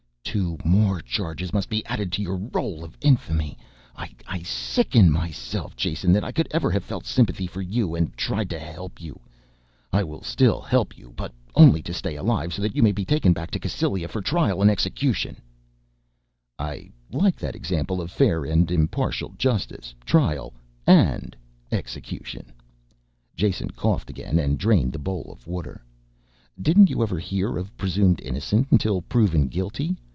"Two 0.23 0.57
more 0.63 1.01
charges 1.01 1.51
must 1.53 1.67
be 1.67 1.85
added 1.87 2.09
to 2.13 2.21
your 2.21 2.37
role 2.37 2.85
of 2.85 2.97
infamy. 3.01 3.57
I 3.97 4.41
sicken 4.43 5.11
myself, 5.11 5.75
Jason, 5.75 6.13
that 6.13 6.23
I 6.23 6.31
could 6.31 6.47
ever 6.51 6.71
have 6.71 6.85
felt 6.85 7.05
sympathy 7.05 7.45
for 7.47 7.61
you 7.61 7.95
and 7.95 8.15
tried 8.15 8.49
to 8.51 8.57
help 8.57 9.01
you. 9.01 9.19
I 9.91 10.05
will 10.05 10.21
still 10.23 10.61
help 10.61 10.97
you, 10.97 11.11
but 11.17 11.33
only 11.53 11.81
to 11.83 11.93
stay 11.93 12.15
alive 12.15 12.53
so 12.53 12.61
that 12.61 12.77
you 12.77 12.81
may 12.81 12.93
be 12.93 13.03
taken 13.03 13.33
back 13.33 13.51
to 13.51 13.59
Cassylia 13.59 14.07
for 14.07 14.21
trial 14.21 14.61
and 14.61 14.71
execution." 14.71 15.35
"I 16.57 16.91
like 17.11 17.35
that 17.35 17.53
example 17.55 17.99
of 17.99 18.09
fair 18.09 18.45
and 18.45 18.71
impartial 18.71 19.33
justice 19.37 19.93
trial 20.05 20.53
and 20.87 21.35
execution." 21.73 22.53
Jason 23.35 23.69
coughed 23.71 24.09
again 24.09 24.39
and 24.39 24.57
drained 24.57 24.93
the 24.93 24.97
bowl 24.99 25.29
of 25.29 25.45
water. 25.45 25.83
"Didn't 26.61 26.89
you 26.89 27.03
ever 27.03 27.19
hear 27.19 27.57
of 27.57 27.75
presumed 27.75 28.21
innocence 28.21 28.67
until 28.71 29.01
proven 29.01 29.49
guilty? 29.49 29.97